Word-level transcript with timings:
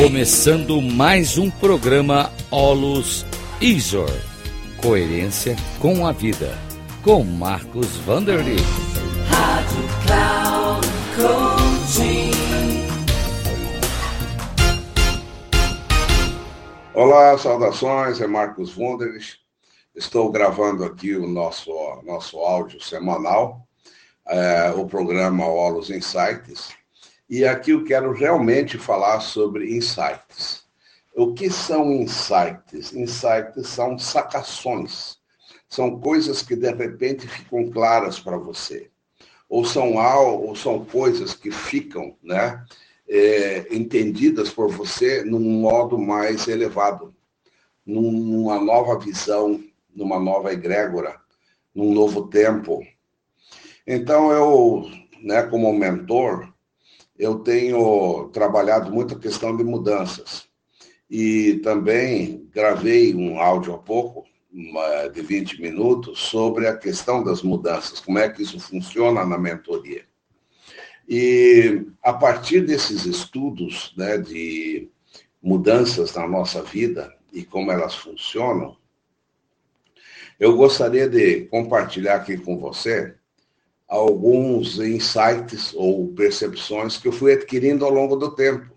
Começando 0.00 0.80
mais 0.80 1.36
um 1.36 1.50
programa 1.50 2.32
Olus 2.50 3.26
Isor. 3.60 4.08
Coerência 4.80 5.56
com 5.78 6.06
a 6.06 6.10
vida. 6.10 6.56
Com 7.04 7.22
Marcos 7.22 7.98
Vanderly. 7.98 8.56
Rádio 9.28 9.84
Cloud 10.06 10.86
Coaching. 11.16 12.30
Olá, 16.94 17.36
saudações, 17.36 18.22
é 18.22 18.26
Marcos 18.26 18.72
Vanderly. 18.72 19.20
Estou 19.94 20.32
gravando 20.32 20.82
aqui 20.82 21.14
o 21.14 21.28
nosso, 21.28 21.70
nosso 22.06 22.38
áudio 22.38 22.82
semanal, 22.82 23.68
é, 24.26 24.72
o 24.74 24.86
programa 24.86 25.46
Olus 25.46 25.90
Insights 25.90 26.79
e 27.30 27.44
aqui 27.44 27.70
eu 27.70 27.84
quero 27.84 28.12
realmente 28.12 28.76
falar 28.76 29.20
sobre 29.20 29.72
insights. 29.76 30.64
O 31.14 31.32
que 31.32 31.48
são 31.48 31.92
insights? 31.92 32.92
Insights 32.92 33.68
são 33.68 33.96
sacações. 33.96 35.16
São 35.68 36.00
coisas 36.00 36.42
que 36.42 36.56
de 36.56 36.72
repente 36.72 37.28
ficam 37.28 37.70
claras 37.70 38.18
para 38.18 38.36
você. 38.36 38.90
Ou 39.48 39.64
são 39.64 40.00
algo, 40.00 40.48
ou 40.48 40.56
são 40.56 40.84
coisas 40.84 41.32
que 41.32 41.52
ficam, 41.52 42.16
né, 42.20 42.64
é, 43.08 43.74
entendidas 43.76 44.50
por 44.50 44.68
você 44.68 45.22
num 45.22 45.38
modo 45.38 45.96
mais 45.96 46.48
elevado, 46.48 47.14
numa 47.86 48.60
nova 48.60 48.98
visão, 48.98 49.62
numa 49.94 50.18
nova 50.18 50.52
egrégora, 50.52 51.20
num 51.72 51.92
novo 51.92 52.26
tempo. 52.26 52.84
Então 53.86 54.32
eu, 54.32 54.90
né, 55.22 55.42
como 55.44 55.72
mentor, 55.72 56.52
eu 57.20 57.40
tenho 57.40 58.30
trabalhado 58.32 58.90
muito 58.90 59.14
a 59.14 59.18
questão 59.18 59.54
de 59.54 59.62
mudanças. 59.62 60.48
E 61.08 61.60
também 61.62 62.48
gravei 62.50 63.14
um 63.14 63.38
áudio 63.38 63.74
há 63.74 63.78
pouco, 63.78 64.24
de 65.12 65.20
20 65.20 65.60
minutos, 65.60 66.18
sobre 66.18 66.66
a 66.66 66.76
questão 66.76 67.22
das 67.22 67.42
mudanças, 67.42 68.00
como 68.00 68.18
é 68.18 68.28
que 68.28 68.42
isso 68.42 68.58
funciona 68.58 69.24
na 69.24 69.36
mentoria. 69.36 70.04
E 71.06 71.86
a 72.02 72.12
partir 72.12 72.62
desses 72.62 73.04
estudos 73.04 73.92
né, 73.96 74.16
de 74.16 74.88
mudanças 75.42 76.14
na 76.14 76.26
nossa 76.26 76.62
vida 76.62 77.14
e 77.32 77.44
como 77.44 77.70
elas 77.70 77.94
funcionam, 77.94 78.76
eu 80.38 80.56
gostaria 80.56 81.06
de 81.06 81.42
compartilhar 81.46 82.14
aqui 82.14 82.38
com 82.38 82.58
você 82.58 83.14
alguns 83.90 84.78
insights 84.78 85.74
ou 85.74 86.06
percepções 86.14 86.96
que 86.96 87.08
eu 87.08 87.12
fui 87.12 87.32
adquirindo 87.32 87.84
ao 87.84 87.90
longo 87.90 88.14
do 88.14 88.30
tempo. 88.30 88.70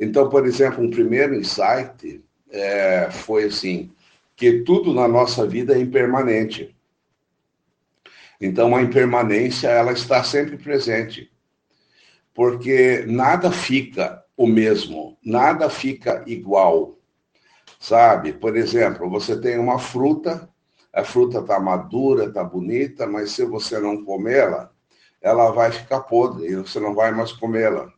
Então, 0.00 0.30
por 0.30 0.46
exemplo, 0.46 0.82
um 0.82 0.88
primeiro 0.88 1.34
insight 1.34 2.24
é, 2.50 3.10
foi 3.10 3.44
assim, 3.44 3.90
que 4.34 4.60
tudo 4.62 4.94
na 4.94 5.06
nossa 5.06 5.46
vida 5.46 5.76
é 5.76 5.80
impermanente. 5.80 6.74
Então, 8.40 8.74
a 8.74 8.80
impermanência, 8.80 9.68
ela 9.68 9.92
está 9.92 10.24
sempre 10.24 10.56
presente. 10.56 11.30
Porque 12.32 13.04
nada 13.06 13.50
fica 13.50 14.24
o 14.34 14.46
mesmo, 14.46 15.18
nada 15.22 15.68
fica 15.68 16.24
igual. 16.26 16.96
Sabe? 17.78 18.32
Por 18.32 18.56
exemplo, 18.56 19.10
você 19.10 19.38
tem 19.38 19.58
uma 19.58 19.78
fruta 19.78 20.48
a 20.92 21.04
fruta 21.04 21.38
está 21.38 21.60
madura, 21.60 22.24
está 22.24 22.42
bonita, 22.42 23.06
mas 23.06 23.32
se 23.32 23.44
você 23.44 23.78
não 23.78 24.04
comê-la, 24.04 24.70
ela 25.20 25.50
vai 25.50 25.70
ficar 25.70 26.00
podre 26.00 26.46
e 26.46 26.56
você 26.56 26.80
não 26.80 26.94
vai 26.94 27.12
mais 27.12 27.32
comê-la. 27.32 27.92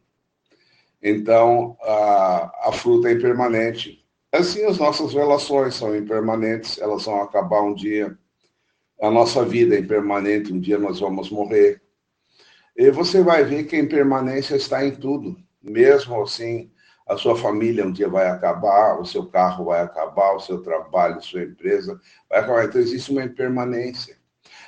Então, 1.03 1.77
a, 1.81 2.69
a 2.69 2.73
fruta 2.73 3.09
é 3.09 3.13
impermanente. 3.13 4.05
Assim, 4.33 4.65
as 4.65 4.79
nossas 4.79 5.13
relações 5.13 5.75
são 5.75 5.97
impermanentes, 5.97 6.79
elas 6.79 7.05
vão 7.05 7.23
acabar 7.23 7.63
um 7.63 7.75
dia. 7.75 8.17
A 9.01 9.11
nossa 9.11 9.45
vida 9.45 9.75
é 9.75 9.81
impermanente, 9.81 10.53
um 10.53 10.61
dia 10.61 10.79
nós 10.79 11.01
vamos 11.01 11.31
morrer. 11.31 11.83
E 12.77 12.91
você 12.91 13.23
vai 13.23 13.45
ver 13.45 13.65
que 13.65 13.77
a 13.77 13.81
impermanência 13.81 14.57
está 14.57 14.85
em 14.85 14.95
tudo, 14.95 15.37
mesmo 15.63 16.21
assim, 16.23 16.71
a 17.11 17.17
sua 17.17 17.37
família 17.37 17.85
um 17.85 17.91
dia 17.91 18.09
vai 18.09 18.29
acabar, 18.29 19.01
o 19.01 19.05
seu 19.05 19.27
carro 19.27 19.65
vai 19.65 19.81
acabar, 19.81 20.37
o 20.37 20.39
seu 20.39 20.63
trabalho, 20.63 21.21
sua 21.21 21.43
empresa 21.43 22.01
vai 22.29 22.39
acabar. 22.39 22.65
Então, 22.65 22.81
existe 22.81 23.11
uma 23.11 23.25
impermanência. 23.25 24.17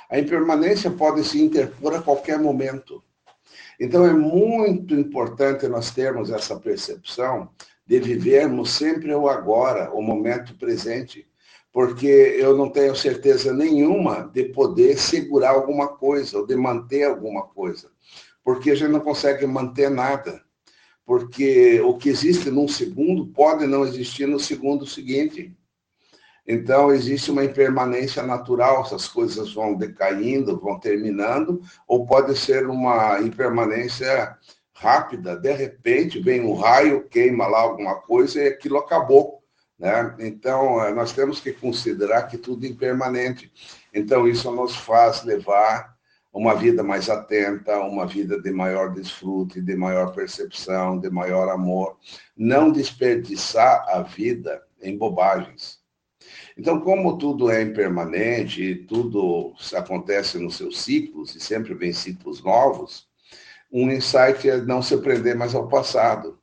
A 0.09 0.19
impermanência 0.19 0.91
pode 0.91 1.23
se 1.23 1.41
interpor 1.41 1.95
a 1.95 2.01
qualquer 2.01 2.37
momento. 2.37 3.01
Então, 3.79 4.05
é 4.05 4.11
muito 4.11 4.93
importante 4.93 5.69
nós 5.69 5.91
termos 5.91 6.29
essa 6.29 6.59
percepção 6.59 7.49
de 7.87 7.97
vivermos 8.01 8.71
sempre 8.71 9.15
o 9.15 9.29
agora, 9.29 9.89
o 9.93 10.01
momento 10.01 10.53
presente, 10.57 11.25
porque 11.71 12.05
eu 12.37 12.57
não 12.57 12.69
tenho 12.69 12.93
certeza 12.93 13.53
nenhuma 13.53 14.29
de 14.33 14.43
poder 14.49 14.97
segurar 14.97 15.51
alguma 15.51 15.87
coisa 15.87 16.39
ou 16.39 16.45
de 16.45 16.57
manter 16.57 17.05
alguma 17.05 17.43
coisa, 17.43 17.89
porque 18.43 18.71
a 18.71 18.75
gente 18.75 18.91
não 18.91 18.99
consegue 18.99 19.47
manter 19.47 19.89
nada 19.89 20.43
porque 21.05 21.81
o 21.81 21.97
que 21.97 22.09
existe 22.09 22.49
num 22.49 22.67
segundo 22.67 23.27
pode 23.27 23.67
não 23.67 23.83
existir 23.83 24.27
no 24.27 24.39
segundo 24.39 24.85
seguinte. 24.85 25.55
Então, 26.45 26.91
existe 26.91 27.31
uma 27.31 27.43
impermanência 27.43 28.21
natural, 28.21 28.81
essas 28.81 29.07
coisas 29.07 29.53
vão 29.53 29.75
decaindo, 29.75 30.59
vão 30.59 30.79
terminando, 30.79 31.61
ou 31.87 32.05
pode 32.05 32.37
ser 32.37 32.67
uma 32.67 33.19
impermanência 33.21 34.37
rápida, 34.73 35.37
de 35.37 35.53
repente 35.53 36.19
vem 36.19 36.41
um 36.41 36.53
raio, 36.53 37.07
queima 37.07 37.47
lá 37.47 37.61
alguma 37.61 37.95
coisa 37.95 38.41
e 38.41 38.47
aquilo 38.47 38.77
acabou. 38.77 39.41
Né? 39.79 40.15
Então, 40.19 40.83
eh, 40.83 40.93
nós 40.93 41.13
temos 41.13 41.39
que 41.39 41.53
considerar 41.53 42.23
que 42.23 42.37
tudo 42.37 42.65
é 42.65 42.69
impermanente. 42.69 43.51
Então, 43.93 44.27
isso 44.27 44.51
nos 44.51 44.75
faz 44.75 45.23
levar 45.23 45.92
uma 46.33 46.55
vida 46.55 46.81
mais 46.81 47.09
atenta, 47.09 47.79
uma 47.79 48.07
vida 48.07 48.41
de 48.41 48.51
maior 48.51 48.91
desfrute, 48.91 49.61
de 49.61 49.75
maior 49.75 50.13
percepção, 50.13 50.99
de 50.99 51.09
maior 51.09 51.47
amor. 51.49 51.97
Não 52.35 52.71
desperdiçar 52.71 53.85
a 53.87 54.01
vida 54.01 54.63
em 54.81 54.97
bobagens. 54.97 55.79
Então, 56.57 56.79
como 56.79 57.17
tudo 57.17 57.51
é 57.51 57.61
impermanente 57.61 58.75
tudo 58.87 59.53
acontece 59.75 60.39
nos 60.39 60.57
seus 60.57 60.81
ciclos, 60.81 61.35
e 61.35 61.39
sempre 61.39 61.73
vem 61.75 61.93
ciclos 61.93 62.43
novos, 62.43 63.07
um 63.71 63.91
insight 63.91 64.49
é 64.49 64.57
não 64.57 64.81
se 64.81 64.97
prender 64.97 65.35
mais 65.35 65.53
ao 65.53 65.67
passado. 65.67 66.39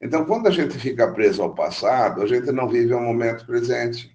Então, 0.00 0.24
quando 0.24 0.48
a 0.48 0.50
gente 0.50 0.78
fica 0.78 1.12
preso 1.12 1.42
ao 1.42 1.54
passado, 1.54 2.22
a 2.22 2.26
gente 2.26 2.50
não 2.50 2.68
vive 2.68 2.92
o 2.92 3.00
momento 3.00 3.46
presente. 3.46 4.11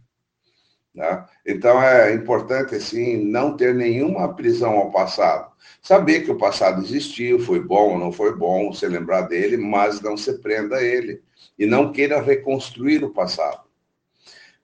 Né? 0.97 1.23
Então 1.45 1.79
é 1.79 2.11
importante 2.11 2.73
assim 2.73 3.23
não 3.23 3.55
ter 3.55 3.75
nenhuma 3.75 4.33
prisão 4.33 4.71
ao 4.71 4.91
passado. 4.91 5.51
Saber 5.79 6.21
que 6.21 6.31
o 6.31 6.37
passado 6.39 6.83
existiu, 6.83 7.39
foi 7.39 7.59
bom 7.59 7.91
ou 7.91 7.99
não 7.99 8.11
foi 8.11 8.35
bom, 8.35 8.73
se 8.73 8.87
lembrar 8.87 9.21
dele, 9.21 9.57
mas 9.57 10.01
não 10.01 10.17
se 10.17 10.39
prenda 10.39 10.77
a 10.77 10.83
ele 10.83 11.21
e 11.57 11.67
não 11.67 11.91
queira 11.91 12.19
reconstruir 12.19 13.03
o 13.03 13.11
passado. 13.11 13.61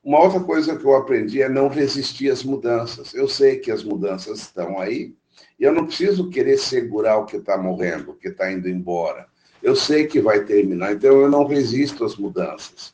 Uma 0.02 0.20
outra 0.20 0.40
coisa 0.40 0.76
que 0.76 0.84
eu 0.84 0.96
aprendi 0.96 1.40
é 1.40 1.48
não 1.48 1.68
resistir 1.68 2.32
às 2.32 2.42
mudanças. 2.42 3.14
Eu 3.14 3.28
sei 3.28 3.60
que 3.60 3.70
as 3.70 3.84
mudanças 3.84 4.40
estão 4.40 4.80
aí 4.80 5.14
e 5.56 5.62
eu 5.62 5.72
não 5.72 5.86
preciso 5.86 6.30
querer 6.30 6.58
segurar 6.58 7.16
o 7.18 7.26
que 7.26 7.36
está 7.36 7.56
morrendo, 7.56 8.10
o 8.10 8.14
que 8.14 8.26
está 8.26 8.50
indo 8.50 8.68
embora. 8.68 9.28
Eu 9.62 9.76
sei 9.76 10.08
que 10.08 10.20
vai 10.20 10.44
terminar, 10.44 10.94
então 10.94 11.12
eu 11.12 11.30
não 11.30 11.46
resisto 11.46 12.04
às 12.04 12.16
mudanças. 12.16 12.92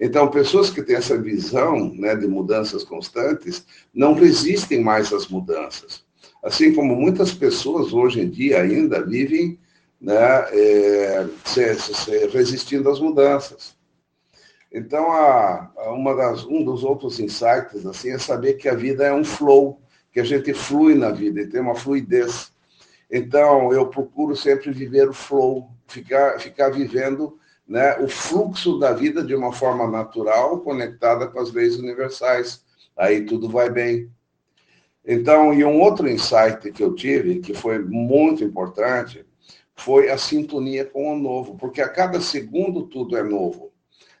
Então, 0.00 0.28
pessoas 0.28 0.70
que 0.70 0.82
têm 0.82 0.96
essa 0.96 1.16
visão 1.16 1.92
né, 1.94 2.14
de 2.14 2.26
mudanças 2.26 2.84
constantes 2.84 3.64
não 3.92 4.14
resistem 4.14 4.82
mais 4.82 5.12
às 5.12 5.28
mudanças. 5.28 6.04
Assim 6.42 6.72
como 6.74 6.94
muitas 6.94 7.32
pessoas 7.32 7.92
hoje 7.92 8.20
em 8.20 8.28
dia 8.28 8.60
ainda 8.60 9.04
vivem 9.04 9.58
né, 10.00 10.14
é, 10.52 11.26
se, 11.44 11.74
se, 11.74 12.26
resistindo 12.28 12.88
às 12.88 13.00
mudanças. 13.00 13.76
Então, 14.72 15.10
a, 15.10 15.72
a 15.76 16.14
das, 16.14 16.44
um 16.44 16.62
dos 16.62 16.84
outros 16.84 17.18
insights 17.18 17.86
assim, 17.86 18.10
é 18.10 18.18
saber 18.18 18.54
que 18.54 18.68
a 18.68 18.74
vida 18.74 19.04
é 19.04 19.12
um 19.12 19.24
flow, 19.24 19.80
que 20.12 20.20
a 20.20 20.24
gente 20.24 20.52
flui 20.52 20.94
na 20.94 21.10
vida 21.10 21.40
e 21.40 21.46
tem 21.46 21.60
uma 21.60 21.74
fluidez. 21.74 22.52
Então, 23.10 23.72
eu 23.72 23.86
procuro 23.86 24.36
sempre 24.36 24.70
viver 24.70 25.08
o 25.08 25.14
flow, 25.14 25.70
ficar, 25.86 26.38
ficar 26.40 26.70
vivendo 26.70 27.38
né, 27.66 27.98
o 27.98 28.08
fluxo 28.08 28.78
da 28.78 28.92
vida 28.92 29.22
de 29.22 29.34
uma 29.34 29.52
forma 29.52 29.88
natural, 29.90 30.60
conectada 30.60 31.26
com 31.26 31.40
as 31.40 31.52
leis 31.52 31.76
universais. 31.76 32.64
Aí 32.96 33.24
tudo 33.24 33.48
vai 33.48 33.68
bem. 33.68 34.10
Então, 35.04 35.52
e 35.52 35.64
um 35.64 35.80
outro 35.80 36.08
insight 36.08 36.70
que 36.72 36.82
eu 36.82 36.94
tive, 36.94 37.40
que 37.40 37.54
foi 37.54 37.78
muito 37.78 38.42
importante, 38.42 39.24
foi 39.74 40.10
a 40.10 40.16
sintonia 40.16 40.84
com 40.84 41.14
o 41.14 41.18
novo, 41.18 41.56
porque 41.56 41.80
a 41.80 41.88
cada 41.88 42.20
segundo 42.20 42.84
tudo 42.84 43.16
é 43.16 43.22
novo, 43.22 43.72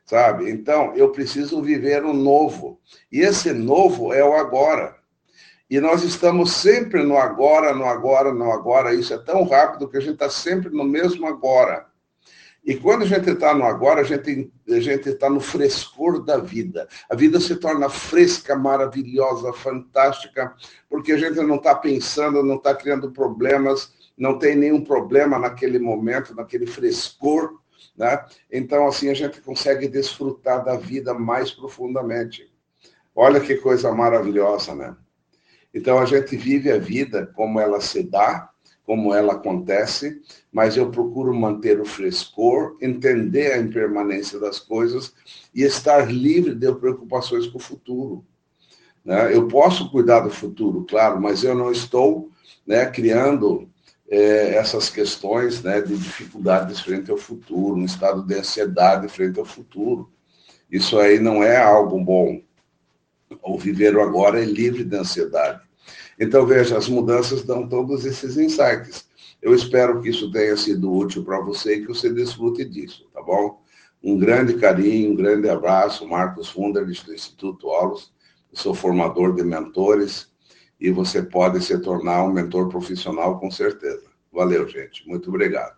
sabe? 0.04 0.50
Então, 0.50 0.94
eu 0.94 1.10
preciso 1.10 1.62
viver 1.62 2.04
o 2.04 2.12
novo. 2.12 2.78
E 3.10 3.20
esse 3.20 3.52
novo 3.52 4.12
é 4.12 4.22
o 4.22 4.34
agora. 4.34 4.96
E 5.68 5.80
nós 5.80 6.04
estamos 6.04 6.52
sempre 6.52 7.02
no 7.02 7.16
agora, 7.16 7.74
no 7.74 7.86
agora, 7.86 8.32
no 8.32 8.52
agora. 8.52 8.94
Isso 8.94 9.12
é 9.12 9.18
tão 9.18 9.42
rápido 9.42 9.88
que 9.88 9.96
a 9.96 10.00
gente 10.00 10.14
está 10.14 10.30
sempre 10.30 10.70
no 10.70 10.84
mesmo 10.84 11.26
agora. 11.26 11.86
E 12.66 12.74
quando 12.74 13.02
a 13.02 13.06
gente 13.06 13.30
está 13.30 13.54
no 13.54 13.64
agora, 13.64 14.00
a 14.00 14.04
gente 14.04 14.50
a 14.68 14.80
gente 14.80 15.10
está 15.10 15.30
no 15.30 15.38
frescor 15.38 16.24
da 16.24 16.38
vida. 16.38 16.88
A 17.08 17.14
vida 17.14 17.38
se 17.38 17.54
torna 17.54 17.88
fresca, 17.88 18.56
maravilhosa, 18.56 19.52
fantástica, 19.52 20.52
porque 20.90 21.12
a 21.12 21.16
gente 21.16 21.36
não 21.42 21.56
está 21.56 21.76
pensando, 21.76 22.42
não 22.42 22.56
está 22.56 22.74
criando 22.74 23.12
problemas, 23.12 23.92
não 24.18 24.36
tem 24.36 24.56
nenhum 24.56 24.82
problema 24.82 25.38
naquele 25.38 25.78
momento, 25.78 26.34
naquele 26.34 26.66
frescor, 26.66 27.60
né? 27.96 28.24
Então 28.50 28.84
assim 28.88 29.10
a 29.10 29.14
gente 29.14 29.40
consegue 29.40 29.86
desfrutar 29.86 30.64
da 30.64 30.76
vida 30.76 31.14
mais 31.14 31.52
profundamente. 31.52 32.52
Olha 33.14 33.38
que 33.38 33.54
coisa 33.54 33.92
maravilhosa, 33.92 34.74
né? 34.74 34.96
Então 35.72 36.00
a 36.00 36.04
gente 36.04 36.36
vive 36.36 36.72
a 36.72 36.78
vida 36.78 37.30
como 37.36 37.60
ela 37.60 37.80
se 37.80 38.02
dá 38.02 38.50
como 38.86 39.12
ela 39.12 39.32
acontece, 39.32 40.22
mas 40.52 40.76
eu 40.76 40.90
procuro 40.90 41.34
manter 41.34 41.80
o 41.80 41.84
frescor, 41.84 42.78
entender 42.80 43.52
a 43.52 43.58
impermanência 43.58 44.38
das 44.38 44.60
coisas 44.60 45.12
e 45.52 45.62
estar 45.62 46.10
livre 46.10 46.54
de 46.54 46.72
preocupações 46.72 47.48
com 47.48 47.58
o 47.58 47.60
futuro. 47.60 48.24
Né? 49.04 49.34
Eu 49.34 49.48
posso 49.48 49.90
cuidar 49.90 50.20
do 50.20 50.30
futuro, 50.30 50.86
claro, 50.88 51.20
mas 51.20 51.42
eu 51.42 51.54
não 51.54 51.72
estou 51.72 52.30
né, 52.64 52.86
criando 52.86 53.68
é, 54.08 54.54
essas 54.54 54.88
questões 54.88 55.62
né, 55.62 55.80
de 55.80 55.96
dificuldades 55.96 56.80
frente 56.80 57.10
ao 57.10 57.16
futuro, 57.16 57.76
um 57.76 57.84
estado 57.84 58.22
de 58.22 58.34
ansiedade 58.34 59.08
frente 59.08 59.40
ao 59.40 59.44
futuro. 59.44 60.08
Isso 60.70 60.96
aí 60.98 61.18
não 61.18 61.42
é 61.42 61.56
algo 61.56 61.98
bom. 61.98 62.40
O 63.42 63.58
viver 63.58 63.96
o 63.96 64.00
agora 64.00 64.40
é 64.40 64.44
livre 64.44 64.84
de 64.84 64.96
ansiedade. 64.96 65.65
Então, 66.18 66.46
veja, 66.46 66.78
as 66.78 66.88
mudanças 66.88 67.42
dão 67.42 67.68
todos 67.68 68.06
esses 68.06 68.36
insights. 68.36 69.06
Eu 69.40 69.54
espero 69.54 70.00
que 70.00 70.08
isso 70.08 70.30
tenha 70.30 70.56
sido 70.56 70.92
útil 70.92 71.22
para 71.24 71.40
você 71.40 71.76
e 71.76 71.80
que 71.82 71.88
você 71.88 72.10
desfrute 72.12 72.64
disso, 72.64 73.06
tá 73.12 73.22
bom? 73.22 73.60
Um 74.02 74.18
grande 74.18 74.54
carinho, 74.54 75.12
um 75.12 75.16
grande 75.16 75.48
abraço, 75.48 76.06
Marcos 76.08 76.48
Funderlich, 76.48 77.04
do 77.04 77.14
Instituto 77.14 77.68
Aulos. 77.68 78.12
Sou 78.52 78.74
formador 78.74 79.34
de 79.34 79.44
mentores 79.44 80.28
e 80.80 80.90
você 80.90 81.22
pode 81.22 81.62
se 81.62 81.78
tornar 81.78 82.24
um 82.24 82.32
mentor 82.32 82.68
profissional 82.68 83.38
com 83.38 83.50
certeza. 83.50 84.04
Valeu, 84.32 84.66
gente. 84.66 85.06
Muito 85.06 85.28
obrigado. 85.28 85.76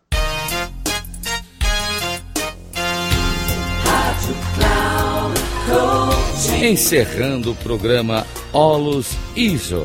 Encerrando 6.62 7.52
o 7.52 7.56
programa 7.56 8.26
Olos 8.52 9.10
ISO 9.34 9.84